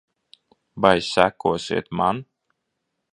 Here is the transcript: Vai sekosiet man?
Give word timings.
Vai 0.85 0.95
sekosiet 1.11 1.87
man? 2.01 2.17